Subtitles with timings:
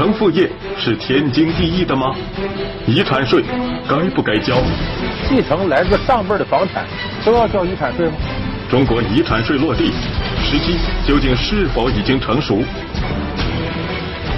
[0.00, 2.14] 承父业是天经地义的吗？
[2.86, 3.44] 遗产税
[3.86, 4.56] 该不该交？
[5.28, 6.86] 继承来自上辈的房产
[7.22, 8.12] 都要交遗产税吗？
[8.70, 9.92] 中国遗产税落地
[10.42, 12.64] 时机究竟是否已经成熟？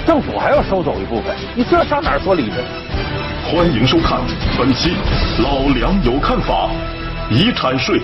[0.05, 2.57] 政府还要收走一部分，你这上哪儿说理去？
[3.49, 4.19] 欢迎收看
[4.59, 4.89] 本期
[5.41, 6.69] 《老梁有看法》，
[7.33, 8.01] 遗产税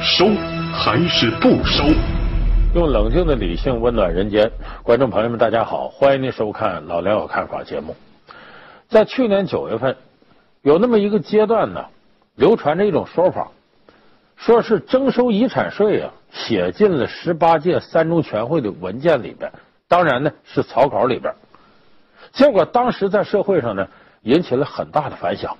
[0.00, 0.28] 收
[0.72, 1.86] 还是不收？
[2.72, 4.52] 用冷静的理性温暖人间，
[4.84, 7.96] 观众朋友们，大家好，欢迎您收看《老梁有看法》节目。
[8.88, 9.96] 在去年九月份，
[10.62, 11.86] 有那么一个阶段呢，
[12.36, 13.48] 流传着一种说法，
[14.36, 19.50] 说是征收遗产税啊，写进了十八届三中全会的文件里边，
[19.88, 21.34] 当然呢是草稿里边。
[22.30, 23.88] 结果当时在社会上呢，
[24.22, 25.56] 引起了很大的反响，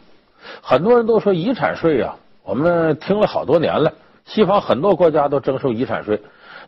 [0.63, 3.93] 很多人都说遗产税啊，我们听了好多年了，
[4.27, 6.23] 西方很多国家都征收遗产税。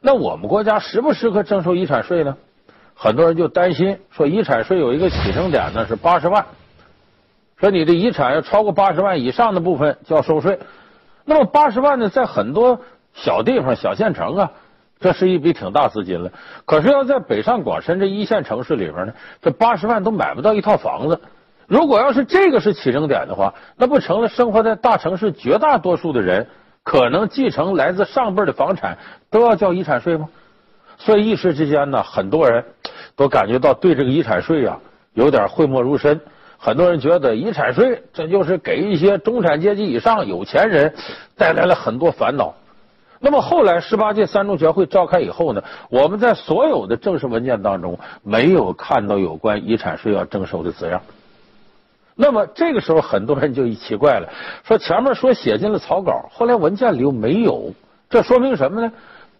[0.04, 2.36] 那我们国家适不适合征收遗产税呢？
[2.94, 6.44] 很多人就担心说，遗产税有一个起征点呢是八十万，
[7.56, 10.58] 说你的遗产要超过八十万以上的部分就要收税。
[11.24, 12.80] 那么八十万呢，在很多
[13.14, 14.52] 小地方、小县城啊，
[14.98, 16.32] 这是一笔挺大资金了。
[16.64, 21.20] 可是要在北上广深这一线城市里边呢，这八十万都买不到一套房子。
[21.68, 26.46] 如果要是这个是起征点的话，那不成了生活在大城市绝大多数的人？
[26.84, 28.98] 可能继承来自上辈的房产
[29.30, 30.28] 都要交遗产税吗？
[30.98, 32.64] 所以一时之间呢，很多人
[33.16, 34.78] 都感觉到对这个遗产税啊
[35.14, 36.20] 有点讳莫如深。
[36.58, 40.94] 很多人觉得遗产税这就是给一些中产阶级以上有钱人
[41.36, 42.54] 带来了很多烦恼。
[43.18, 51.00] 那么后来十八届三中全会召开以后呢，我们在所有的正式文件当中没有看到有关遗产税要征收的字样。
[52.14, 54.28] 那么这个时候，很多人就一奇怪了，
[54.64, 57.72] 说前面说写进了草稿，后来文件里又没有，
[58.10, 58.92] 这说明什么呢？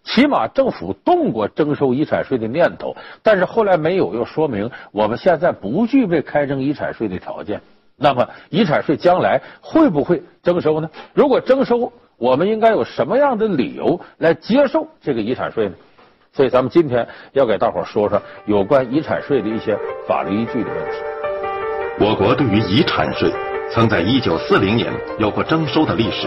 [0.05, 7.61] 起码政府动过征收遗产税的念头，但是后来没有，又说明我们现在不具备开征遗产税的条件。
[7.97, 10.91] 那么遗产税将来会不会征收呢？
[11.15, 15.75] 如果征收，我们应该有什么样的理由来接受这个遗产税呢？
[16.33, 21.22] 所以咱们今天要给大伙说说有关遗产税的一些法律依据的问题。
[21.99, 23.31] 我国对于遗产税，
[23.71, 26.27] 曾在一九四零年有过征收的历史。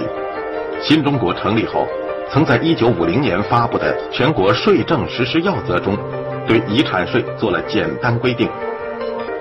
[0.80, 1.88] 新中国成立后，
[2.30, 5.98] 曾在一九五零年发布的《全国税政实施要则》中，
[6.48, 8.48] 对遗产税做了简单规定。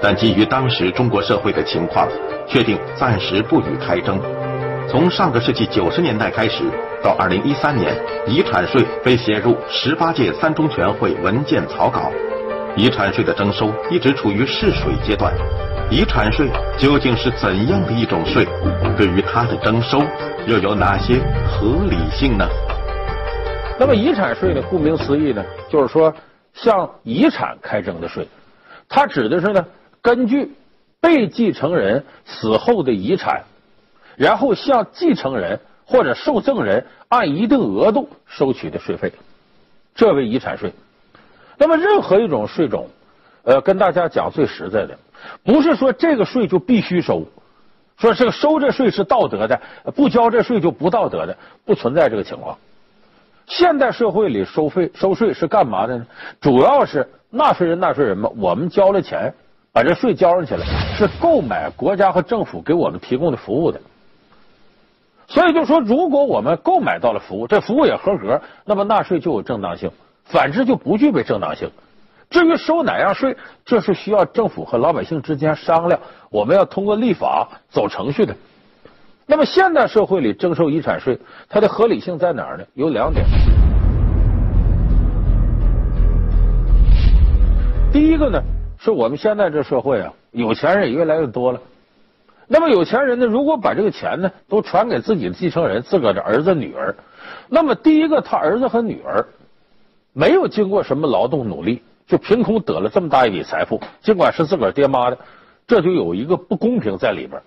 [0.01, 2.09] 但基于当时中国社会的情况，
[2.47, 4.19] 确定暂时不予开征。
[4.89, 6.65] 从上个世纪九十年代开始，
[7.03, 7.95] 到二零一三年，
[8.27, 12.11] 遗产税被写入十八届三中全会文件草稿，
[12.77, 15.33] 遗产税的征收一直处于试水阶段。
[15.91, 18.47] 遗产税究竟是怎样的一种税？
[18.97, 20.01] 对于它的征收
[20.47, 22.49] 又有哪些合理性呢？
[23.79, 24.63] 那么遗产税呢？
[24.69, 26.13] 顾名思义呢，就是说
[26.53, 28.27] 向遗产开征的税。
[28.89, 29.65] 它指的是呢，
[30.01, 30.53] 根据
[31.01, 33.43] 被继承人死后的遗产，
[34.17, 39.13] 然后向继承人或者受赠人按一定额度收取的税费，
[39.95, 40.73] 这为遗产税。
[41.59, 42.89] 那么任何一种税种，
[43.45, 44.99] 呃，跟大家讲最实在的。
[45.43, 47.25] 不是说这个税就必须收，
[47.97, 49.61] 说这个收这税是道德的，
[49.95, 52.57] 不交这税就不道德的，不存在这个情况。
[53.47, 56.07] 现代社会里收费收税是干嘛的呢？
[56.41, 59.33] 主要是纳税人纳税人们，我们交了钱，
[59.71, 60.65] 把这税交上去了，
[60.97, 63.81] 是购买国家和政府给我们提供的服务的。
[65.27, 69.91] 所以就说，如果我们购买到了服务，这服务也合格，那么纳税就有正当性；
[70.25, 71.71] 反之就不具备正当性。
[72.31, 78.35] 至于收哪样税，这是需要政府和老百姓之间商量，我们要通过立法走程序的。
[79.27, 81.19] 那么现代社会里征收遗产税，
[81.49, 82.65] 它的合理性在哪儿呢？
[82.75, 83.25] 有两点。
[87.93, 88.43] 第一个呢，
[88.79, 91.61] 是我们现在这社会啊，有钱人也越来越多了。
[92.47, 96.95] 那么有钱人呢，如果把这个钱呢都传给自己的继承人，自个儿的儿子女儿，
[97.49, 99.25] 那么第一个，他儿子和女儿
[100.13, 101.83] 没有经过什么劳动努力。
[102.07, 105.19] 就凭空得了这么大一笔财富，尽管是自个儿爹妈的，
[105.67, 107.41] 这就有一个不公平在里边。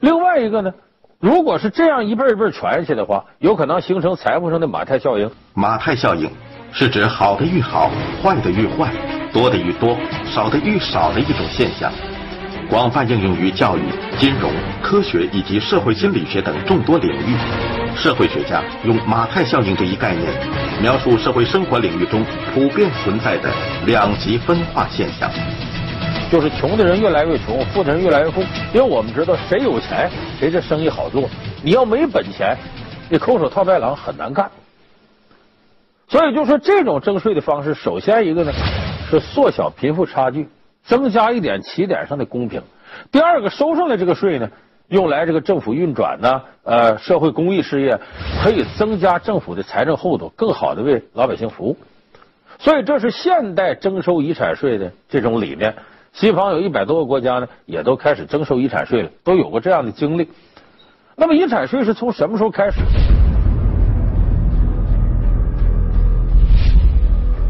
[0.00, 0.72] 另外一个呢，
[1.20, 5.30] 如果是这样一辈一辈传下去的话，有可能形成财富上的马太效应。
[5.54, 6.30] 马太效应
[6.72, 7.90] 是指好的愈好，
[8.22, 8.92] 坏的愈坏，
[9.32, 11.92] 多的愈多，少的愈少的一种现象，
[12.72, 13.82] 广泛应用于教育、
[14.18, 14.50] 金融、
[14.82, 17.36] 科学以及社会心理学等众多领域。
[17.94, 20.32] 社会学家用马太效应这一概念，
[20.80, 22.24] 描述社会生活领域中
[22.54, 23.50] 普遍存在的
[23.84, 25.30] 两极分化现象，
[26.30, 28.40] 就是穷的人越来越穷，富的人越来越富。
[28.72, 30.10] 因为我们知道，谁有钱，
[30.40, 31.28] 谁这生意好做。
[31.62, 32.56] 你要没本钱，
[33.10, 34.50] 你空手套白狼很难干。
[36.08, 38.52] 所以就说这种征税的方式，首先一个呢
[39.10, 40.48] 是缩小贫富差距，
[40.84, 42.60] 增加一点起点上的公平；
[43.10, 44.50] 第二个，收上来这个税呢，
[44.88, 47.98] 用来这个政府运转呢，呃，社会公益事业
[48.42, 51.76] 可以增加政府的财政厚度，更好的为老百姓服务。
[52.58, 55.74] 所以，这是现代征收遗产税的这种理念。
[56.12, 60.28] 西方有一百多个国家呢，也都开始征收遗产税了，都有过这样的经历。
[61.16, 62.80] 那么，遗产税是从什么时候开始？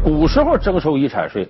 [0.03, 1.47] 古时候征收遗产税，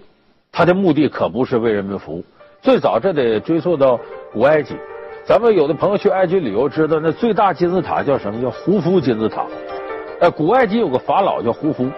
[0.54, 2.24] 他的目的可不是为人民服务。
[2.62, 4.00] 最早这得追溯到
[4.32, 4.76] 古埃及。
[5.26, 8.40] 咱们有的朋友去埃及旅游，知道那最大金字塔叫什么？
[8.40, 9.46] 叫胡夫金字塔。
[10.20, 11.90] 呃，古埃及有个法老叫胡夫，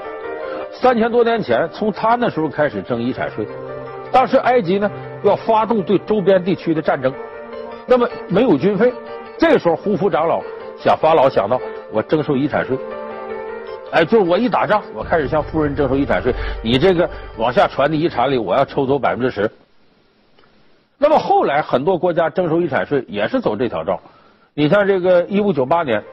[0.71, 3.45] 三千多年前从他那时候开始征遗产税。
[4.11, 4.89] 当时埃及呢
[5.23, 7.13] 要发动对周边地区的战争，
[7.85, 8.93] 那么没有军费，
[9.37, 10.41] 这时候胡夫长老
[10.77, 11.59] 想法老想到
[11.91, 12.77] 我征收遗产税，
[13.91, 16.33] 哎，就是我一打仗，我开始向富人征收遗产税，
[16.63, 19.49] 你这个往下传的遗产里，我要抽走百分之十。
[20.97, 23.99] 那么后来很多国家征收遗产税也是走这条道，
[24.53, 26.03] 你像这个一五九八年，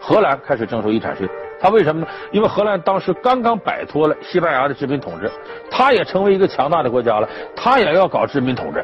[0.00, 1.28] 荷兰开始征收遗产税。
[1.62, 2.06] 他为什么呢？
[2.32, 5.30] 因为荷兰当时刚刚摆脱了西班牙的殖民统治，
[5.70, 8.82] 他也成为一个强大的国家了，他也要搞殖民统治，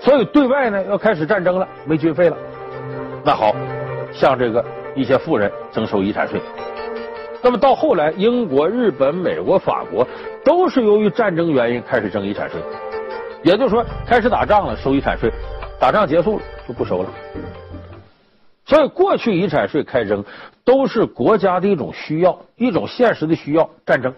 [0.00, 2.36] 所以对外呢要开始战争了，没军费了。
[3.24, 3.54] 那好，
[4.12, 4.64] 向这个
[4.96, 6.40] 一些富人征收遗产税。
[7.44, 10.04] 那么到后来，英国、日本、美国、法国
[10.44, 12.58] 都是由于战争原因开始征遗产税，
[13.42, 15.30] 也就是说开始打仗了收遗产税，
[15.78, 17.10] 打仗结束了就不收了。
[18.64, 20.24] 所以过去遗产税开征。
[20.66, 23.68] 都是国家的一种需要，一种现实的需要。
[23.84, 24.14] 战争，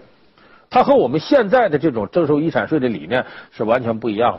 [0.70, 4.38] 它和我们现在的这种征收遗产税的理念是完全不一样的。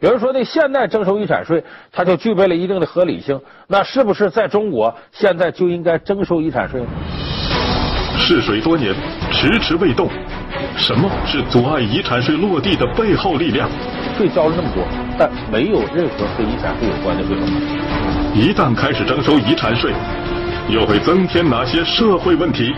[0.00, 1.62] 有人说，那现在征收遗产税，
[1.92, 3.40] 它就具备了一定的合理性。
[3.68, 6.88] 那是不是在中国现在就应该征收遗产税呢？
[8.18, 8.94] 试水多年，
[9.30, 10.08] 迟迟未动。
[10.76, 13.68] 什么是阻碍遗产税落地的背后力量？
[14.16, 14.82] 税交了那么多，
[15.18, 17.46] 但没有任何和遗产税有关的税种。
[18.34, 19.92] 一旦开始征收遗产税。
[20.68, 22.74] 又会增添哪些社会问题？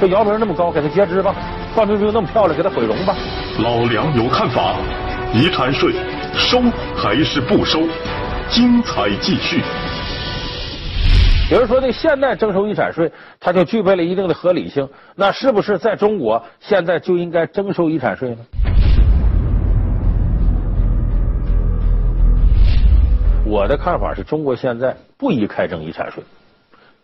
[0.00, 1.34] 这姚明那么高，给他截肢吧；
[1.74, 3.16] 范冰冰那么漂亮，给他毁容吧。
[3.58, 4.76] 老梁有看法，
[5.34, 5.92] 遗产税
[6.36, 6.62] 收
[6.96, 7.80] 还是不收？
[8.48, 9.60] 精彩继续。
[11.50, 13.10] 有人说，这现在征收遗产税，
[13.40, 14.88] 它就具备了一定的合理性。
[15.16, 18.36] 那是不是在中国现在就应该征收遗产税呢？
[23.44, 26.22] 我的看法是中国现在不宜开征遗产税。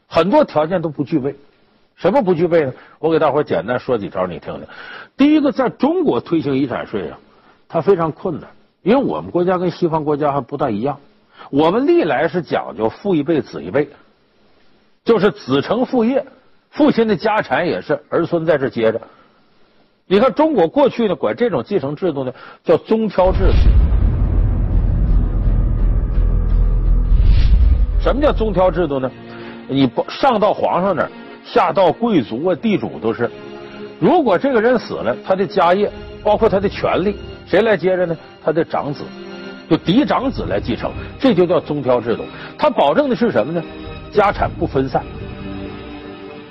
[0.07, 1.35] 很多条件都不具备，
[1.97, 2.73] 什么不具备呢？
[3.01, 4.63] 我给大伙简单说几招，你听听。
[5.17, 7.19] 第一个，在中国推行遗产税啊，
[7.69, 8.49] 它非常困难，
[8.85, 11.01] 因为我们国家跟西方国家还不大一样。
[11.51, 13.89] 我们历来是讲究父一辈子一辈，
[15.07, 16.27] 就是子承父业，
[16.71, 19.01] 父亲的家产也是儿孙在这接着。
[20.09, 22.33] 你看中国过去呢，管这种继承制度呢
[22.65, 23.55] 叫宗挑制度。
[28.01, 29.09] 什么叫宗挑制度呢？
[29.69, 31.11] 你不上到皇上那儿，
[31.45, 33.31] 下到贵族啊、地主都是。
[34.01, 35.89] 如果这个人死了，他的家业
[36.25, 37.17] 包括他的权利，
[37.47, 38.17] 谁来接着呢？
[38.45, 39.05] 他的长子，
[39.71, 42.25] 就嫡长子来继承，这就叫宗挑制度。
[42.59, 43.63] 他保证的是什么呢？
[44.13, 45.03] 家产不分散。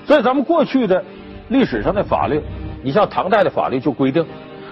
[0.06, 1.04] 所以咱们过去的
[1.50, 2.42] 历史上的法律，
[2.84, 4.26] 你像唐代的法律就规定，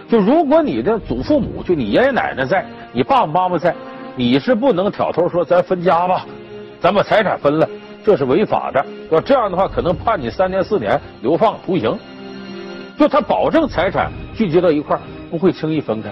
[0.08, 3.74] 就如果你的祖父母，就你爷爷奶奶在，你爸爸妈妈在，
[4.16, 6.26] 你是不能挑头说咱分家吧，
[6.80, 7.68] 咱把财产分了。
[8.06, 11.98] 这是违法的，要这样的话，可能判你三年四年流放徒刑。
[12.98, 15.00] 就他保证财产聚集到一块
[15.32, 16.10] 不会轻易分开。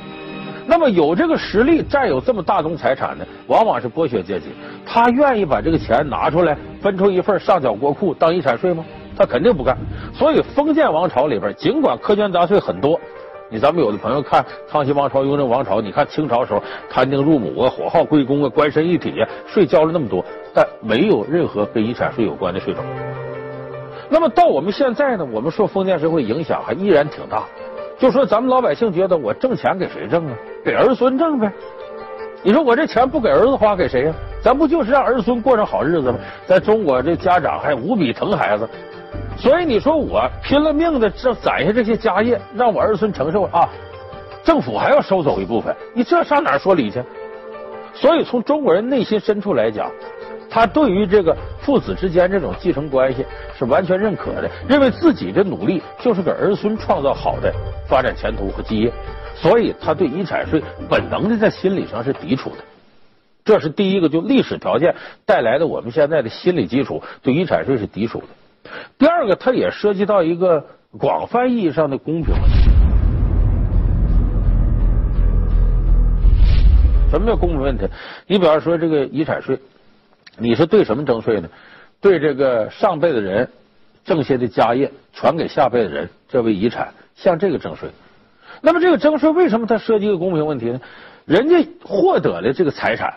[0.71, 4.45] 那么有这个实力占有这么大宗财产的，往往是剥削阶级，
[4.85, 8.81] 他愿意把这个钱拿出来分出一份上缴国库当遗产税吗？
[9.17, 9.77] 他肯定不干。
[10.13, 12.97] 所以封建王朝里边，尽管苛捐杂税很多。
[13.49, 20.23] 你咱们有的朋友看康熙王朝、雍正王朝，你看清朝时候摊丁入亩啊、火耗归公啊、官绅一体啊，税交了那么多，
[20.53, 22.81] 但没有任何跟遗产税有关的税种。
[24.09, 27.43] 那么到我们现在呢，我们受封建社会影响还依然挺大。
[27.99, 30.33] 就说咱们老百姓觉得我挣钱给谁挣啊？
[30.63, 31.51] 给儿孙挣呗。
[32.43, 34.13] 你说我这钱不给儿子花给谁呀？
[34.41, 36.17] 咱不就是让儿孙过上好日子吗？
[36.47, 38.67] 在中国这家长还无比疼孩子。
[39.37, 43.69] 所以你说我拼了命的这攒下这些家业，让我儿孙承受啊，
[44.43, 47.03] 政府还要收走一部分，你这上哪说理去？
[47.93, 49.91] 所以从中国人内心深处来讲，
[50.49, 53.25] 他对于这个父子之间这种继承关系
[53.57, 57.53] 是完全认可的，认为自己的努力就是给儿孙创造好的
[57.87, 58.91] 发展前途和基业，
[59.41, 62.57] 所以他对遗产税本能的在心理上是抵触的。
[63.43, 64.95] 这是第一个，就历史条件
[65.25, 68.27] 带来的我们现在的心理基础，对遗产税是抵触的。
[68.99, 70.63] 第二个，它也涉及到一个
[70.99, 72.69] 广泛意义上的公平问题。
[77.09, 77.87] 什么叫公平问题？
[78.27, 79.57] 你比方说这个遗产税，
[80.37, 81.49] 你是对什么征税呢？
[81.99, 83.49] 对这个上辈子人
[84.05, 87.89] 挣下的家业传给下辈子人，这为遗产，像这个征税。
[88.59, 90.81] 那么这个征税为什么它涉及一个公平问题呢？
[91.25, 93.13] 人家获得的这个财产，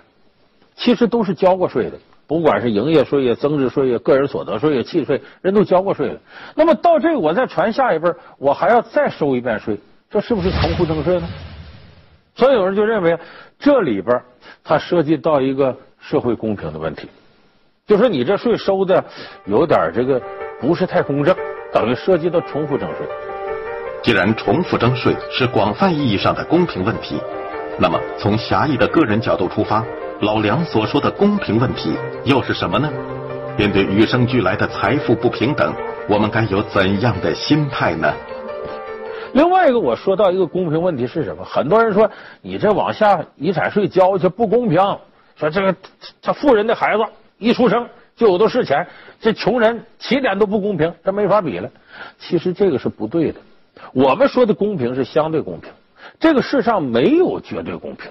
[0.76, 6.21] 其实都是交过税的，不管是营业税呀、增值税呀、个人所得税呀、契税，人都交过税了。
[6.55, 9.79] 那么到这我再传下一辈，我还要再收一遍税，
[10.11, 11.26] 这是不是重复征税呢？
[12.37, 13.19] 所以有人就认为
[13.59, 14.21] 这里边
[14.62, 17.09] 它涉及到一个社会公平的问题，
[17.87, 19.03] 就说你这税收的
[19.47, 20.21] 有点这个
[20.61, 21.35] 不是太公正，
[21.73, 23.34] 等于涉及到重复征税。
[24.05, 27.19] 既然重复征税是广泛意义上的公平问题，
[27.79, 29.83] 那么从狭义的个人角度出发，
[30.21, 32.93] 老梁所说的公平问题又是什么呢？
[33.57, 35.73] 面对与生俱来的财富不平等，
[36.07, 38.13] 我们该有怎样的心态呢？
[39.33, 41.43] 另外一个，我说到一个公平问题是什么？
[41.43, 42.11] 很多人说
[42.43, 44.99] 你这往下遗产税交去不公平，
[45.35, 45.75] 说这个
[46.21, 47.05] 他富人的孩子
[47.39, 48.87] 一出生就有的是钱，
[49.19, 51.71] 这穷人起点都不公平，这没法比了。
[52.19, 53.41] 其实这个是不对的。
[53.93, 55.71] 我们说的公平是相对公平，
[56.19, 58.11] 这个世上没有绝对公平。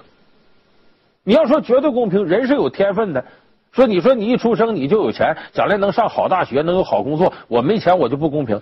[1.24, 3.24] 你要说绝对公平，人是有天分的。
[3.72, 8.60] 说你说你一出生你就有钱，将来能上好大学，能有好工作，我没钱我就不公平。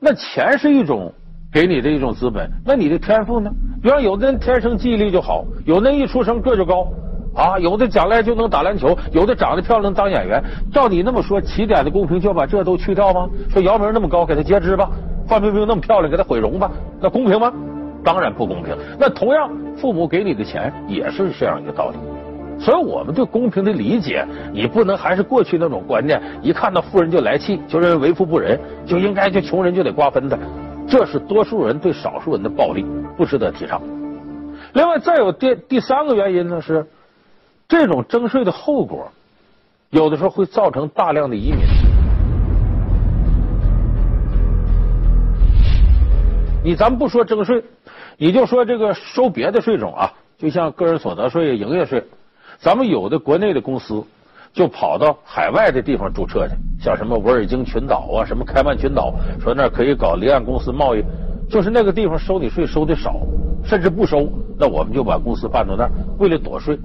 [0.00, 1.12] 那钱是一种。
[1.50, 3.50] 给你的一种资本，那你的天赋呢？
[3.82, 6.86] 比方有的人天生记忆力就好，有的一出生个就高
[7.34, 10.44] 啊，有的将来就能打篮球，有的长得漂亮当演员。
[10.70, 13.26] 照你那么说，起点的公平就要把这都去掉吗？
[13.50, 14.90] 说姚明那么高，给他截肢吧；
[15.28, 16.70] 范冰冰那么漂亮，给她毁容吧？
[17.00, 17.52] 那公平吗？
[18.02, 18.74] 当然不公平。
[18.98, 21.96] 那同样，父母给你的钱也是这样一个道理。
[22.60, 30.36] 所以我们对公平的理解，你不能还是过去那种观念，一看到富人就来气，就认为为富不仁，就应该就穷人就得瓜分的。
[30.88, 32.84] 这是多数人对少数人的暴力，
[33.16, 33.80] 不值得提倡。
[34.72, 36.86] 另外，再有第第三个原因呢，是
[37.68, 39.08] 这种征税的后果，
[39.90, 41.60] 有的时候会造成大量的移民。
[46.68, 47.64] 你咱不说征税，
[48.18, 52.04] 你就说这个收别的税种啊，就像个人所得税、营业税，
[52.58, 54.04] 咱们有的国内的公司。
[54.52, 61.02] 就跑到海外的地方注册去，像什么维尔京群岛啊，什么开曼群岛，说那可以搞离岸公司贸易，
[61.48, 63.20] 就是那个地方收你税收的少，
[63.64, 66.78] 甚至不收，那我们就把公司办到那儿，为了躲税。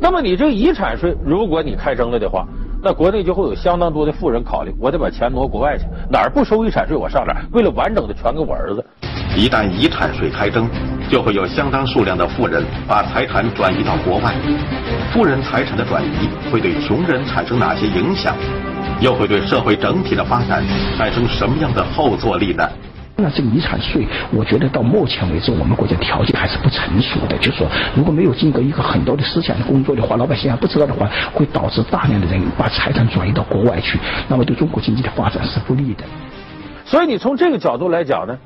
[0.00, 2.46] 那么你这个遗产税，如果你开征了的话，
[2.82, 8.82] 那国内就会有相当多的富人考虑，我得把钱挪国外去，哪儿不收遗产税我上哪儿，为了完整的全给我儿子。
[9.36, 10.66] 一旦遗产税开征，
[11.10, 14.34] 就会有相当数量的富人把财产转移到国外。
[15.12, 18.34] 富人财产的转移会对穷人产生哪些影响？
[19.00, 20.62] 又会对社会整体的发展
[20.96, 22.66] 产生什么样的后坐力呢？
[23.22, 27.36] 那这个遗产税，我觉得到目前为止，我们国家条件还是不成熟的。
[27.38, 33.98] 就是说，如果没有经过一个很多的思想的工作的话，老百姓还不知道的话，会导致大量的人把财产转移到国外去，
[34.28, 36.04] 那么对中国经济的发展是不利的。
[36.84, 38.38] 所以你从这个角度来讲呢？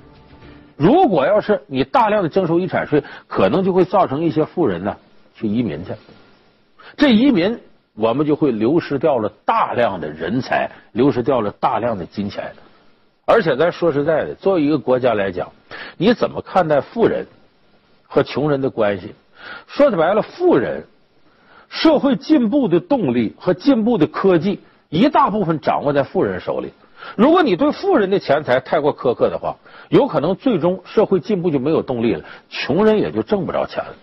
[0.77, 4.97] 如果要是你大量的征收遗产税，可能就会造成一些富人呢
[5.37, 5.93] 去移民去。
[6.97, 7.57] 这移民，
[7.95, 12.51] 我们就会流失掉了大量的人才，流失掉了大量的金钱。
[13.27, 15.51] 而且咱说实在的，作为一个国家来讲，
[15.97, 17.27] 你怎么看待富人
[18.07, 19.15] 和穷人的关系？
[19.67, 20.85] 说白了，富人
[21.69, 26.73] 社会进步的动力和进步的科技，一大部分掌握在富人手里。
[27.17, 29.57] 如果你对富人的钱财太过苛刻的话，
[29.89, 33.95] 有可能最终社会进步就没有动力了，穷人也就挣不着钱了。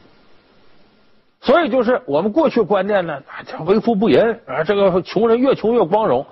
[1.41, 6.25] 所以就是我们过去观念呢，叫为富不仁啊，这个穷人越穷越光荣，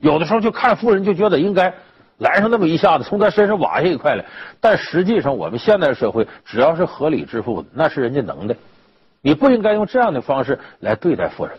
[0.00, 1.72] 有的时候就看富人就觉得应该
[2.18, 4.24] 来上那么一下子，从他身上挖下一块来。
[4.60, 8.56] 但实际上，我们现代社会只要是合理致富的，那是人家能的，
[9.20, 11.56] 你不应该用这样的方式来对待富人。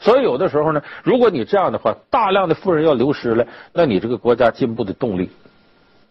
[0.00, 5.30] 所以有的时候呢，如果你这样的话，大量的富人要流失了，那你这个国家进步的动力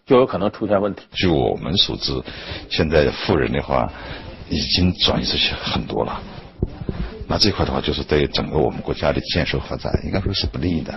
[0.05, 1.05] 就有可能出现问题。
[1.11, 2.13] 据我们所知，
[2.69, 3.91] 现在富人的话
[4.49, 6.19] 已经转移出去很多了，
[7.27, 10.93] 那这块的话就是对整个我们国家的建设发展应该说是不利的。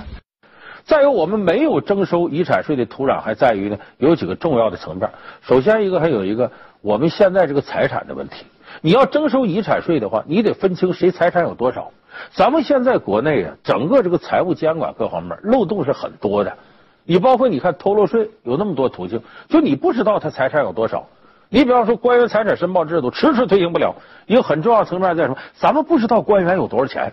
[0.86, 5.10] 再有，我们没有征收遗产税的土壤还在于呢，有几个重要的层面。
[5.42, 6.50] 首先一个还有一个
[6.80, 8.46] 我们现在这个财产的问题。
[8.82, 11.90] 你要征收遗产税的话，你得分清谁财产有多少。
[12.30, 16.56] 咱们现在国内啊，整个这个财务监管各方面漏洞是很多的。
[17.04, 21.06] 你包括你看偷漏税有那么多途径，就你不知道他财产有多少。
[21.48, 23.94] 你比方说官员财产申报制度迟迟推行不了，
[24.26, 27.12] 一个很重要层面在什么，咱们不知道官员有多少钱。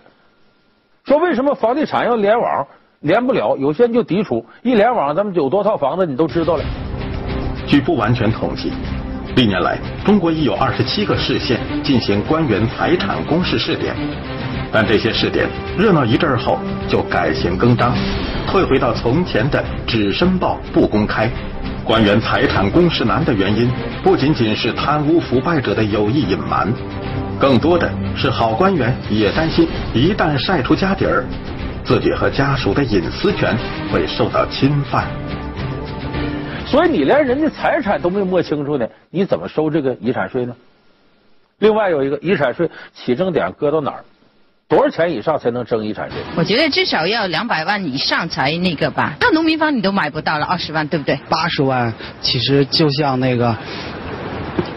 [1.04, 2.66] 说为什么房地产要联网
[3.04, 3.54] 连不了？
[3.58, 6.64] 有些人就抵触，一联网咱们有多套房子你都知道了。
[7.66, 8.72] 据不完全统计。
[9.36, 13.94] 历年来，中国已有二十七个市县进行官员财产公示试点，
[14.72, 15.46] 但这些试点
[15.76, 16.58] 热闹一阵后
[16.88, 17.94] 就改弦更张，
[18.46, 21.28] 退回到从前的只申报不公开。
[21.84, 23.70] 官员财产公示难的原因，
[24.02, 26.72] 不仅仅是贪污腐败者的有意隐瞒，
[27.38, 31.24] 更多的是好官员也担心，一旦晒出家底儿，
[31.84, 33.56] 自己和家属的隐私权
[33.92, 35.06] 会受到侵犯。
[36.66, 40.56] 所以你连人家财产都没摸清楚呢，你怎么收这个遗产税呢？
[41.58, 44.04] 另外有一个遗产税起征点搁到哪儿？
[44.66, 46.18] 多少钱以上才能征遗产税？
[46.34, 49.12] 我觉得至少要两百万以上才那个吧。
[49.20, 51.18] 那农民房你都买不到了，二十万对不对？
[51.28, 53.54] 八十万其实就像那个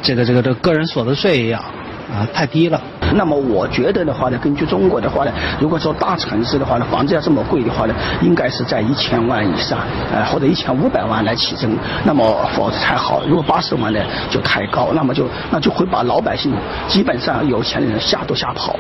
[0.02, 1.64] 这个这个这个个人所得税一样
[2.12, 2.80] 啊，太低了。
[3.16, 9.80] 那么我觉得的话呢，根据中国的话呢，如果说大城市的话呢，房子要这么贵的话呢，应该是在一千万以上，
[10.14, 12.24] 呃，或者一千五百万来起征，那么
[12.54, 13.24] 否则才好。
[13.26, 14.00] 如果八十万呢
[14.30, 16.54] 就太高，那么就那就会把老百姓
[16.88, 18.76] 基本上有钱的人吓都吓跑。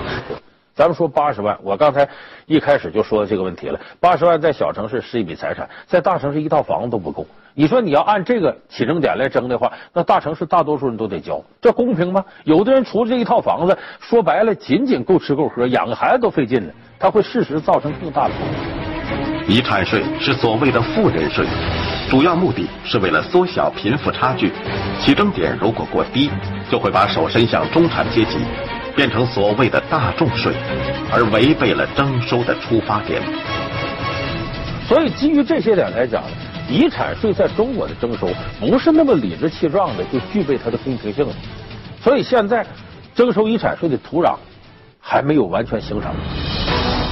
[0.75, 2.07] 咱们说八十万，我刚才
[2.45, 3.79] 一开始就说这个问题了。
[3.99, 7.25] 八十万在小城市是一笔财产，在大城市一套房子都不够。
[7.59, 12.23] 你说你要按这个起征点来征的话，那大城市大多数人都得交，这公平吗？
[12.43, 19.55] 有的人除了这一套房子，说白了仅仅够吃够喝，养个孩子都费劲了，他会适时造成更大的风险。
[19.55, 21.47] 遗产税是所谓的富人税，
[22.11, 24.51] 主要目的是为了缩小贫富差距。
[24.99, 26.29] 起征点如果过低，
[26.69, 28.37] 就会把手伸向中产阶级。
[28.95, 30.53] 变成所谓的大众税，
[31.11, 33.19] 而违背了征收的出发点。
[34.87, 36.23] 所以，基于这些点来讲，
[36.69, 38.27] 遗产税在中国的征收
[38.59, 41.33] 不是那么理直气壮的就具备它的公平性了。
[42.01, 42.65] 所以，现在
[43.15, 44.35] 征收遗产税的土壤
[44.99, 46.11] 还没有完全形成。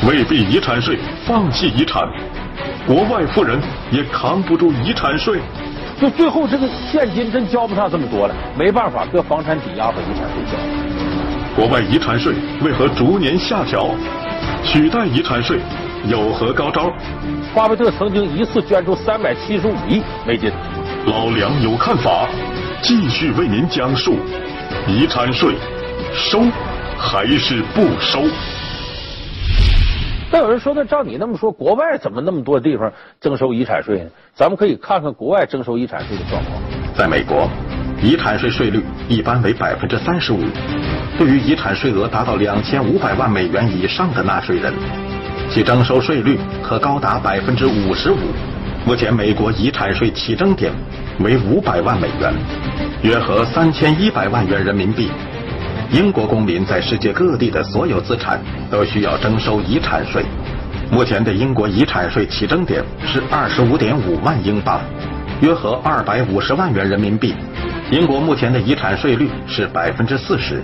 [0.07, 2.03] 未必遗产税，放弃遗产，
[2.85, 3.59] 国外富人
[3.91, 5.39] 也扛不住遗产税。
[6.00, 10.57] 就最后这个现金真交不上这么多了，没办法，搁房产抵押和遗产税交。
[11.55, 13.89] 国外遗产税为何逐年下调？
[14.63, 15.59] 取代遗产税
[16.07, 16.91] 有何高招？
[17.55, 20.51] 巴菲特曾经一次捐出三百七十五亿美金。
[21.07, 22.27] 老梁有看法，
[22.81, 24.18] 继续为您讲述：
[24.87, 25.55] 遗产税
[26.13, 26.41] 收
[26.98, 28.22] 还是不收？
[30.31, 34.09] 但有人说，那照你那么说，国外怎么那么多地方征收遗产税呢？
[34.35, 36.61] 咱们可以看看国外征收遗产税的状况。
[36.96, 37.50] 在美国。
[38.03, 40.39] 遗产税税率一般为百分之三十五，
[41.18, 44.72] 对于遗产税额达到两千五百万美元以上的纳税人，
[45.50, 48.18] 其征收税率可高达百分之五十五。
[48.86, 50.72] 目前，美国遗产税起征点
[51.20, 52.34] 为五百万美元，
[53.01, 55.10] 约合三千一百万元人民币。
[55.92, 60.24] 英国公民在世界各地的所有资产都需要征收遗产税。
[60.92, 64.81] 目前的英国遗产税起征点是二十五点五万英镑，
[65.42, 67.34] 约合二百五十万元人民币。
[67.92, 70.62] 英国目前的遗产税率是百分之四十，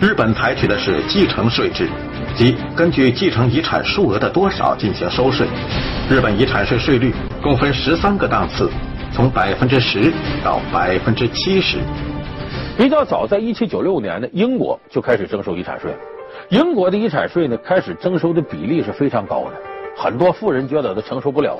[0.00, 1.88] 日本采取的是继承税制，
[2.34, 5.46] 即根据继承遗产数额的多少进行收税。
[6.10, 8.70] 日本遗产税税率共分十三个档次，
[9.12, 10.12] 从百分之十
[10.44, 11.78] 到百分之七十。
[12.76, 15.94] 比较早，在一七九六年呢，英国就开始征收遗产税。
[16.48, 19.52] 英国的遗产税呢，开始征收的比例是非常高的，
[19.96, 21.58] 很多富人觉得他承受不了。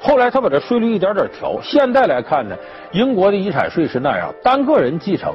[0.00, 2.56] 后来他把这税率一点点调，现在来看呢，
[2.92, 5.34] 英国的遗产税是那样：单个人继承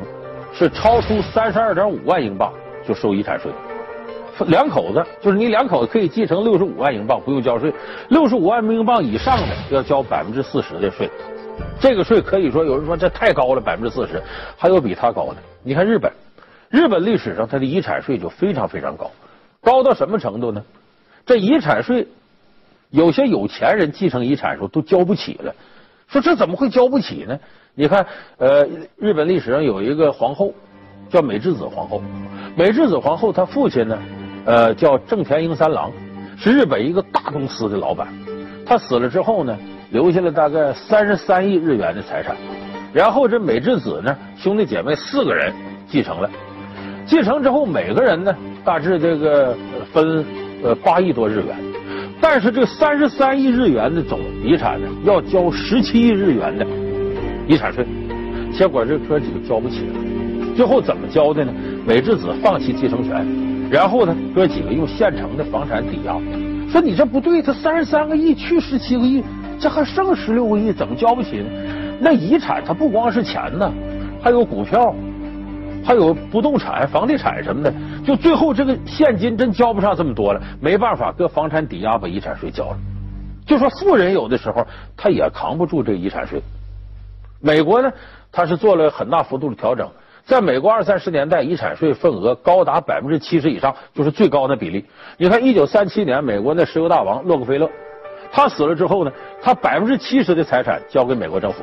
[0.54, 2.54] 是超出三十二点五万英镑
[2.86, 3.52] 就收遗产税；
[4.48, 7.74] 两口子就是你两口子可以继承六十五万英镑不用交税，
[8.10, 11.10] 六十五万英镑以上的要交百分之四十的税。
[11.80, 14.22] 这个税可以说有人说这太高了，百分之四十，
[14.58, 15.36] 还有比它高的。
[15.64, 16.12] 你看日本，
[16.70, 19.12] 日本历史上它的遗产税就非常非常高，
[19.62, 20.64] 高到什么程度呢？
[21.26, 22.08] 这遗产税。
[22.90, 25.56] 有些有钱人继承遗产的时候都交不起了，
[26.08, 27.40] 说这怎么会交不起呢？
[27.74, 28.06] 你看，
[28.38, 28.68] 呃，
[28.98, 30.54] 日本历史上有一个皇后
[31.10, 32.02] 叫美智子皇后，
[32.56, 33.98] 美智子皇后她父亲呢，
[34.46, 35.92] 呃，叫正田英三郎，
[36.38, 38.08] 是日本一个大公司的老板。
[38.66, 39.58] 他死了之后呢，
[39.92, 42.36] 留下了大概三十三亿日元的财产。
[42.94, 45.54] 然后这美智子呢，兄弟姐妹四个人
[45.88, 46.30] 继承了，
[47.06, 49.56] 继承之后每个人呢，大致这个
[49.92, 50.26] 分
[50.64, 51.56] 呃八亿多日元。
[52.22, 56.66] 但是这三十三亿日元的总遗产呢，要交十七亿日元的
[57.46, 57.86] 遗产税，
[58.54, 60.13] 结果这哥几个交不起了。
[60.56, 61.54] 最后怎么交的呢？
[61.86, 63.26] 美智子放弃继承权，
[63.70, 66.16] 然后呢，哥几个用现成的房产抵押。
[66.70, 69.24] 说你这不对，他三十三个亿去十七个亿，
[69.60, 71.50] 这还剩十六个亿，怎么交不起呢？
[72.00, 73.72] 那遗产它不光是钱呢，
[74.22, 74.94] 还有股票。
[75.86, 77.74] 还有不动产、房地产什么的，
[78.06, 82.78] 就最后这个现金真交不上这么多了，没办法，搁房产抵押把遗产税交了。
[83.46, 86.42] 就说富人有的时候他也扛不住这遗产税。
[87.42, 87.92] 美国呢，
[88.32, 89.86] 他是做了很大幅度的调整。
[90.26, 94.86] 在美国二三十年代，遗产税份额高达百分之七十以上，就是最高的比例。
[95.18, 97.70] 你看，一九三七年，美国那石油大王洛克菲勒，
[98.32, 101.62] 他死了之后呢，他百分之七十的财产交给美国政府，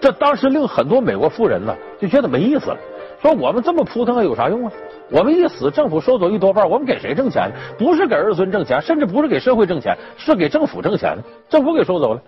[0.00, 2.78] 这当时令很多美国富人呢就觉得没意思了，
[3.20, 4.72] 说我们这么扑腾还有啥用啊？
[5.10, 7.50] 我们一死，政府收走一多半，我们给谁挣钱？
[7.76, 11.16] 不是给儿孙挣钱，甚至不是给社会挣钱，是给政府挣钱
[11.48, 12.22] 政府给收走了。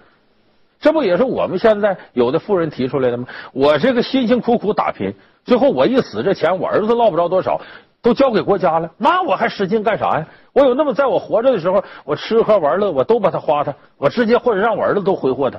[0.80, 3.26] 这不也是我们现在有的富人提出来的吗？
[3.52, 5.12] 我这个辛辛苦苦打拼，
[5.44, 7.60] 最后我一死，这钱我儿子捞不着多少，
[8.00, 10.26] 都交给国家了，那我还使劲干啥呀？
[10.52, 15.58] 我有那么在我活着的时候，我吃喝玩乐，我都把它花它，我直接或者让我儿子都挥霍它，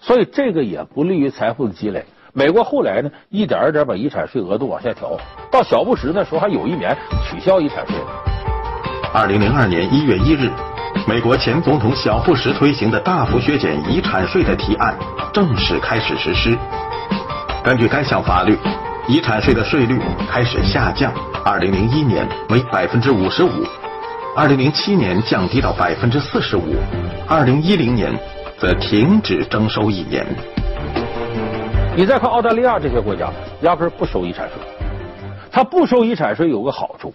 [0.00, 2.04] 所以这个也不利于财富的积累。
[2.32, 5.16] 美国后来呢，一点一点把遗产税额度往下调，
[5.50, 7.94] 到小布什那时候还有一年取消遗产税。
[9.12, 10.50] 二零零二年一月一日。
[11.06, 14.94] 美国前总统小布什推行的大幅削减遗产税的提案
[15.32, 16.56] 正式开始实施。
[17.64, 18.56] 根据该项法律，
[19.08, 19.98] 遗产税的税率
[20.30, 21.12] 开始下降。
[21.44, 23.50] 二零零一年为百分之五十五，
[24.36, 26.76] 二零零七年降低到百分之四十五，
[27.26, 28.12] 二零一零年
[28.58, 30.26] 则停止征收一年。
[31.96, 33.30] 你再看澳大利亚这些国家，
[33.62, 34.56] 压根不收遗产税。
[35.50, 37.12] 它不收遗产税有个好处，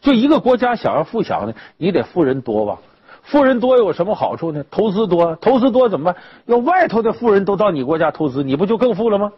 [0.00, 2.76] 就一个国家想要富强呢，你得富人多吧。
[3.30, 4.64] 富人多有什么好处呢？
[4.70, 6.22] 投资多，投资多怎么办？
[6.46, 9.30] 要外头的富人都到你国家投资，你不就更富了吗？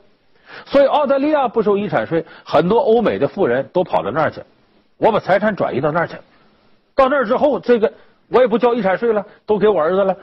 [0.65, 4.43] 所以澳大利亚不收遗产税，很多欧美的富人都跑到那儿去。
[4.97, 6.17] 我把财产转移到那儿去，
[6.95, 7.93] 到那儿之后，这个
[8.29, 10.17] 我也不交遗产税了，都给我儿子了。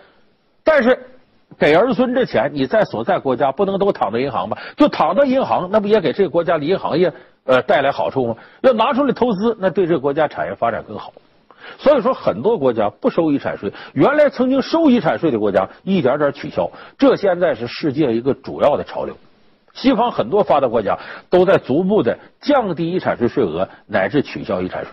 [0.63, 0.97] 但是
[1.57, 4.57] 给儿孙这钱，你在所在国家不能都躺在银行吧？
[4.77, 7.11] 就躺到银行，那不也给这个国家的银行业
[7.45, 8.35] 呃带来好处吗？
[8.61, 11.11] 要拿出来投资，那对这个国家产业发展更好。
[11.77, 19.15] 所以说，很多国家不收遗产税，原来曾经收遗产税的国家一点点取消，这现在是世界一个主要的潮流。
[19.73, 20.97] 西方很多发达国家
[21.29, 24.91] 都在逐步的降低遗产税税额，乃至取消遗产税。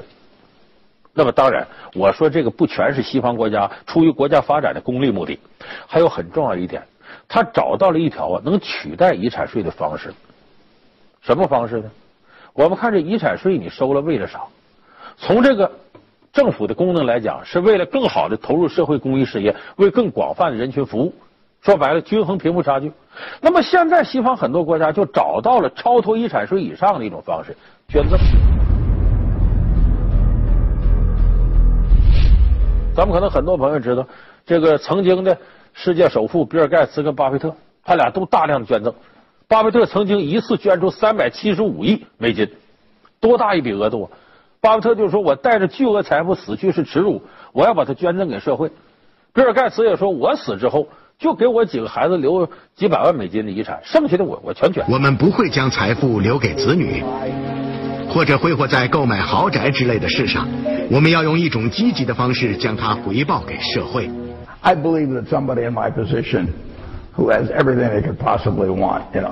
[1.14, 5.40] 那么，当然，我说这个不全是西方国家出于国家发展的功利目的，
[5.86, 6.82] 还有很重要一点，
[7.26, 10.12] 他找到了一条啊能取代遗产税的方式。
[11.22, 11.90] 什么方式呢？
[12.52, 14.42] 我们看这遗产税，你收了为了啥？
[15.16, 15.68] 从这个。
[16.36, 21.14] 政府的功能来讲，是为了更好的投入社会公益事业，为更广泛的人群服务。
[21.62, 22.92] 说白了，均衡贫富差距。
[23.40, 27.56] 那么现在西方很多国家就找到了超脱遗产税以上的一种方式——
[27.88, 28.18] 捐赠。
[32.94, 34.06] 咱们可能很多朋友知道，
[34.44, 35.38] 这个曾经的
[35.72, 38.92] 世界首富比尔盖茨跟巴菲特，他俩都大量的捐赠。
[39.48, 42.46] 巴菲特曾经一次捐出三百七十五亿美金，
[43.20, 44.10] 多大一笔额度啊！
[44.66, 48.68] 巴菲特就说：“我带着巨额财富死去是耻辱，我要把它捐赠给社会。”
[49.32, 50.88] 比尔盖茨也说：“我死之后，
[51.20, 57.04] 就给我几个孩子留几百万美金的遗产，剩下的我我全捐。”我们不会将财富留给子女，
[58.10, 60.48] 或者挥霍在购买豪宅之类的事上。
[60.90, 64.10] 我们要用一种积极的方式将它回报给社会。
[64.62, 66.48] I believe that somebody in my position,
[67.16, 69.30] who has everything they could possibly want, you know,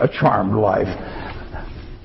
[0.00, 0.86] a charmed life.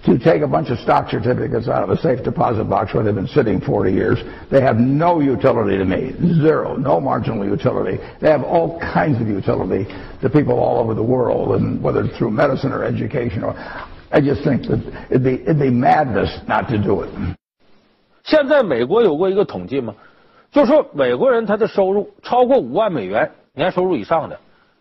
[0.04, 3.14] to take a bunch of stock certificates out of a safe deposit box where they've
[3.14, 4.18] been sitting 40 years.
[4.50, 7.98] They have no utility to me, zero, no marginal utility.
[8.20, 9.86] They have all kinds of utility
[10.22, 13.42] to people all over the world, and whether it's through medicine or education.
[13.44, 13.54] Or,
[14.10, 14.80] I just think that
[15.10, 17.10] it'd be, it'd be madness not to do it.
[18.24, 19.94] 现在美国有过一个统计吗？
[20.50, 24.38] 就说美国人他的收入超过五万美元年收入以上的，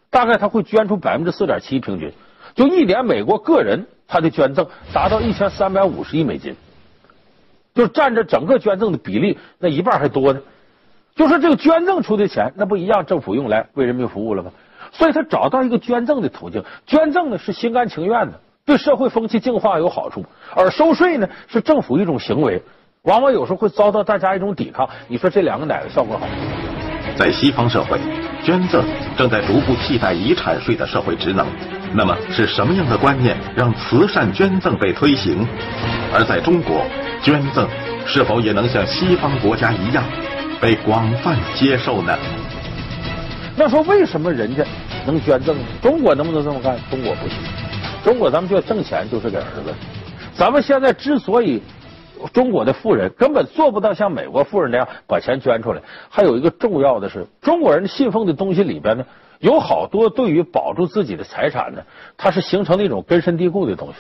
[0.10, 2.14] 大概他会捐出百分之四点七平均。
[2.55, 6.55] 就一年，美国个人他的捐赠达到一千三百五十亿美金，
[7.75, 10.41] 就占着整个捐赠的比例那一半还多呢。
[11.15, 14.51] 就说这个捐赠出的钱，那不一样，政府用来为人民服务了吗？
[14.93, 20.23] 所以他找到一个捐赠的途径，捐赠呢是心甘情愿的，对社会风气净化有好处；
[20.55, 22.63] 而收税呢是政府一种行为，
[23.03, 24.89] 往往有时候会遭到大家一种抵抗。
[25.09, 26.27] 你说这两个哪个效果好？
[27.17, 27.99] 在西方社会，
[28.45, 28.85] 捐赠
[29.17, 31.47] 正在逐步替代遗产税的社会职能。
[31.95, 35.47] 那么是什么样的观念让慈善捐赠被推行？
[36.13, 36.85] 而在中国，
[37.23, 37.69] 捐赠
[38.07, 40.03] 是否也能像西方国家一样
[40.61, 42.17] 被广泛接受呢？
[43.55, 44.65] 那说为什么人家
[45.07, 45.55] 能捐赠？
[45.83, 46.77] 中国能不能这么干？
[46.91, 47.37] 中国不行。
[48.03, 49.75] 中国咱们就挣钱就是给儿子。
[50.35, 51.63] 咱们现在之所以
[52.29, 59.05] 中国的富人根本做不到像美国富人那样把钱捐出来，还有一个重要的是，中国人信奉的东西里边呢。
[59.39, 61.83] 有好多对于保住自己的财产呢，
[62.17, 63.95] 它是形成了一种根深蒂固的东西。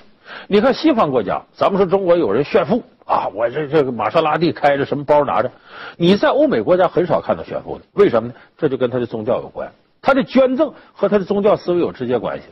[0.46, 5.50] 你看西方国家，咱们说中国有人炫富啊，我这这个玛莎拉蒂开着，什么包拿着。
[5.96, 8.34] 你在欧美国家很少看到炫富的，为什么呢？
[8.56, 12.44] 这就跟他的宗教有关，他的捐赠和他的宗教思维有直接关系。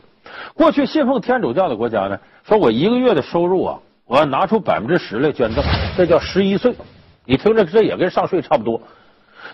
[0.53, 3.79] 过去信奉天主教的国家呢，说我一个月的收入啊，
[4.11, 5.63] 我要拿出百分之十来捐赠，
[5.95, 6.75] 这叫十一税。
[7.23, 8.81] 你听着，这也跟上税差不多。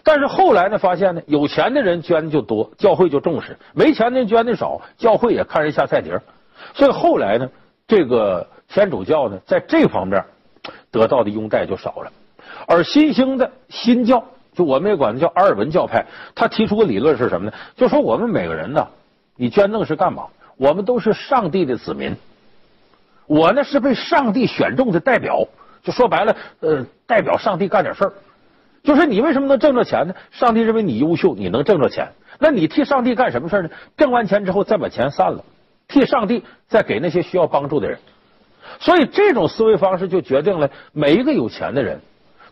[0.03, 6.19] 但是后来呢，发现呢，有钱的人捐的就多，教会就重视；没钱的人捐的少，教会也看人下菜碟
[6.73, 7.47] 所以后来呢，
[7.87, 10.25] 这个天主教呢，在这方面
[10.89, 12.11] 得到的拥戴就少了。
[12.65, 14.23] 而新兴的新教，
[14.55, 17.53] 就我们也管它叫阿尔文教派，他提出个理论是什么呢？
[17.75, 18.87] 就说我们每个人呢，
[19.35, 20.23] 你捐赠是干嘛？
[20.57, 22.15] 我们都是上帝的子民，
[23.27, 25.47] 我呢是被上帝选中的代表，
[25.83, 28.13] 就说白了，呃，代表上帝干点事儿。
[28.83, 30.15] 就是你为什么能挣着钱呢？
[30.31, 32.07] 上帝认为你优秀，你能挣着钱，
[32.39, 33.69] 那你替上帝干什么事呢？
[33.97, 35.43] 挣完钱之后再把钱散了，
[35.89, 37.99] 替上帝再给那些需要帮助的人。
[38.79, 41.99] 所以这种思维方式就决定了每一个有钱的人，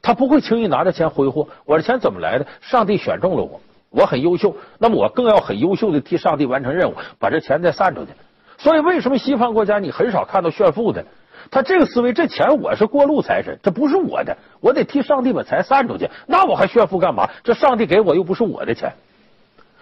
[0.01, 1.47] 他不会轻易拿着钱挥霍。
[1.63, 2.45] 我的钱怎么来的？
[2.59, 8.11] 上帝选中了我，我很优秀，那么我更要很优秀的替上帝完成任务，把这钱再散出去。
[8.57, 11.05] 所以为什么西方国家你很少看到炫富的？
[11.51, 16.09] 他这个思维，这钱我是过路财神，这不是我的，我得替上帝把财散出去。
[16.25, 17.29] 那我还炫富干嘛？
[17.43, 18.93] 这上帝给我又不是我的钱，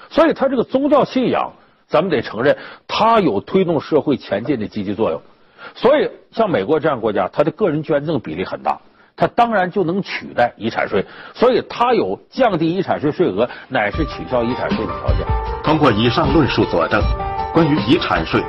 [0.09, 1.53] 所以他这个宗教信仰，
[1.87, 5.21] 咱们得承认，它有推动社会前进的积极作用。
[5.73, 8.81] 所以像美国这样国家，他的个人捐赠比例很大，
[9.15, 11.05] 他当然就能取代遗产税。
[11.33, 15.25] 所以他有降低遗产税税额，乃是取消遗产税的条件。
[15.63, 17.01] 通过以上论述佐证，
[17.53, 18.43] 关于遗产税，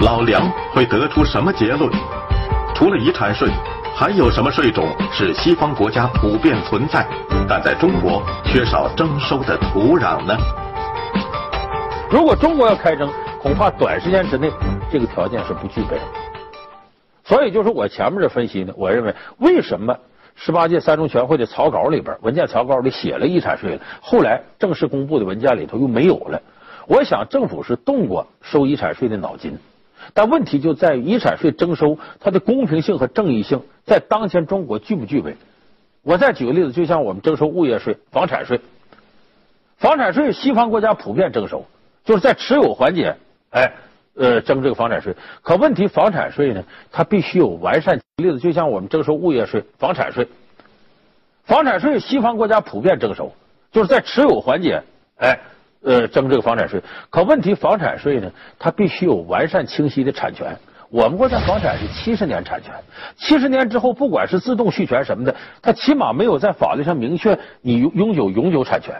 [0.00, 1.92] 老梁会得出什么结论？
[2.74, 3.50] 除了遗产税，
[3.94, 7.06] 还有什么税种是西方国家普遍存在，
[7.46, 10.34] 但在中国缺少征收的土壤呢？
[12.10, 13.10] 如果中国要开征，
[13.42, 14.50] 恐怕短时间之内
[14.90, 16.02] 这个条件是不具备的。
[17.22, 19.94] 所以，就是我前面的分析呢，我认为为什么
[20.34, 26.40] 十八届三中全会的草稿里边文件草稿里写了遗产税了，后来正式公布的文件里头又没有了？
[26.86, 29.58] 我想政府是动过收遗产税的脑筋。
[30.14, 35.36] 但问题就在于遗产税征收它的公平性和正义性，在当前中国具不具备？
[36.02, 38.60] 我再举个例子，就像我们征收物业税、房产税，
[39.76, 41.66] 房产税西方国家普遍征收，
[42.04, 43.16] 就是在持有环节，
[43.50, 43.72] 哎，
[44.14, 45.14] 呃，征这个房产税。
[45.42, 48.00] 可问题房产税呢，它必须有完善。
[48.16, 50.28] 例子就像我们征收物业税、房产税，
[51.44, 53.32] 房产税西方国家普遍征收，
[53.72, 54.82] 就是在持有环节，
[55.16, 55.38] 哎。
[55.82, 58.30] 呃，征这个房产税，可问题房产税呢？
[58.58, 60.54] 它必须有完善清晰的产权。
[60.90, 62.74] 我们国家房产是七十年产权，
[63.16, 68.94] 七十年之后，不管是自动续权什么的，它起码没有在法律上明确你拥有永久产权。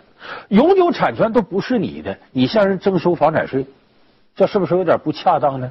[0.49, 3.67] 永久产权都不是你的，你向人征收房产税，
[4.35, 5.71] 这是不是有点不恰当呢？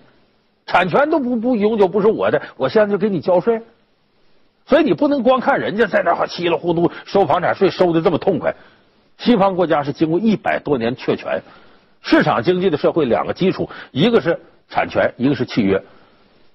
[0.67, 3.61] 产权都不不永久不是我的，我现在就给你交税。
[4.67, 8.53] 所以你不能光看人家在那哈稀里糊涂收房产税收的这么痛快。
[9.19, 11.41] 西方国家是经过一百多年确权，
[12.01, 15.83] 市场经济的社会两个基础，一个是产权，一个是契约。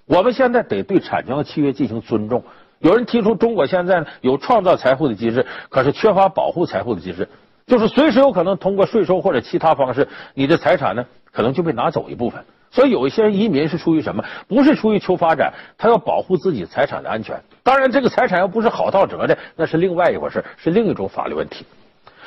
[0.06, 2.42] 我们现在得对产权和契约进行尊重。
[2.78, 7.28] 有人提出中国现在有创造财富的机制，可是缺乏保护财富的机制，
[7.66, 12.42] 就是随时有可能通过税收或者其他方式，你的财产呢可能就被拿走一部分。
[12.70, 14.24] 所以有一些人移民是出于什么？
[14.48, 17.40] 不是出于求发展，他要保护自己财产的安全。
[17.62, 21.64] 当然，这个财产要不是好到折的，那是另外一回事，是另一种法律问题。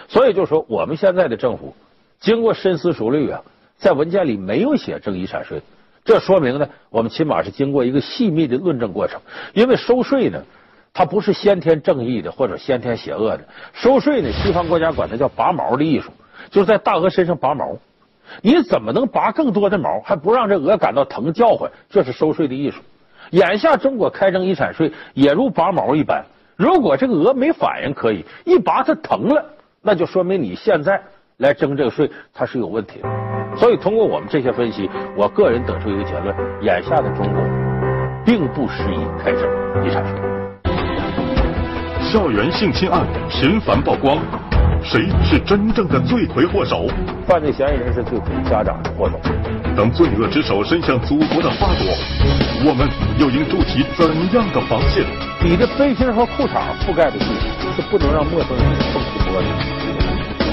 [0.07, 1.75] 所以就说我们现在的政府
[2.19, 3.41] 经过深思熟虑啊，
[3.77, 5.61] 在文件里没有写征遗产税，
[6.05, 9.19] 这说明呢，我们起码是经过一个细密的论证过程。
[9.53, 10.41] 因为收税呢，
[10.93, 13.43] 它不是先天正义的或者先天邪恶的，
[13.73, 16.11] 收税呢，西方国家管它叫拔毛的艺术，
[16.49, 17.77] 就是在大鹅身上拔毛。
[18.41, 21.69] 你怎么能拔更多的毛，还不让这鹅感到疼叫唤？
[21.89, 22.81] 这是收税的艺术。
[23.31, 26.23] 眼下中国开征遗产税也如拔毛一般，
[26.55, 29.45] 如果这个鹅没反应，可以一拔它疼了。
[29.87, 31.01] 那就说明你现在
[31.37, 33.07] 来征这个税，它是有问题的。
[33.55, 37.41] 所以通过我们这些分析，我个人得出一个结论：眼下的中国
[38.25, 39.41] 并不适宜开征
[39.85, 40.13] 遗产税。
[42.01, 44.17] 校园性侵案频繁曝光，
[44.83, 46.85] 谁是真正的罪魁祸首？
[47.25, 49.17] 犯罪嫌疑人是罪魁家长是祸首。
[49.77, 51.87] 当罪恶之手伸向祖国的花朵，
[52.67, 55.05] 我们又应筑起怎样的防线？
[55.41, 57.25] 你的背心和裤衩覆盖的地
[57.75, 59.76] 是不能让陌生人碰触摸的。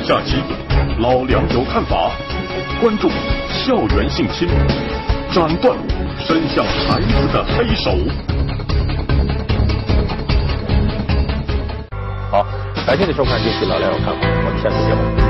[0.04, 0.36] 下期
[0.98, 2.10] 老梁有看法，
[2.78, 3.08] 关注
[3.48, 4.46] 校园性侵，
[5.32, 5.74] 斩断
[6.18, 7.90] 伸向孩子的黑手。
[12.30, 12.44] 好，
[12.86, 15.23] 感谢您收看这期老梁有看法，我们下次节目。